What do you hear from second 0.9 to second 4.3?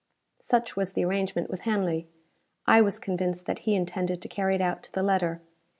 the arrangement with Hanley. I was convinced that he intended to